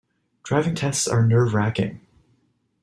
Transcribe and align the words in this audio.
Driving 0.43 0.73
tests 0.73 1.07
are 1.07 1.23
nerve-racking. 1.23 2.01